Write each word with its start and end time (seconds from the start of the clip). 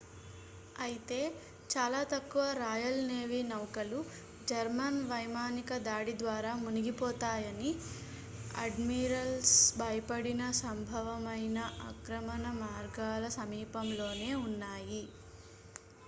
అయితే 0.75 1.17
చాలా 1.69 1.99
తక్కువ 2.13 2.43
రాయల్ 2.59 2.97
నేవీ 3.09 3.41
నౌకలు 3.49 3.99
జర్మన్ 4.47 4.97
వైమానిక 5.11 5.77
దాడి 5.85 6.13
ద్వారా 6.21 6.53
మునిగిపోతామని 6.63 7.71
అడ్మిరల్స్ 8.63 9.53
భయపడిన 9.77 10.41
సంభవమైన 10.63 11.59
ఆక్రమణ 11.89 12.45
మార్గాల 12.63 13.27
సమీపంలో 13.39 14.09
నే 14.17 14.31
ఉన్నాయి 14.43 15.03